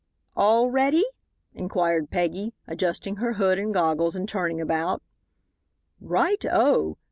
[0.35, 1.05] "All ready?"
[1.53, 5.03] inquired Peggy, adjusting her hood and goggles and turning about.
[5.99, 6.97] "Right Oh!"